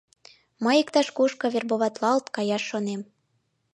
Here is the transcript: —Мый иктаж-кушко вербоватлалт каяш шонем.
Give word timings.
—Мый 0.63 0.75
иктаж-кушко 0.83 1.45
вербоватлалт 1.53 2.25
каяш 2.35 2.63
шонем. 2.69 3.01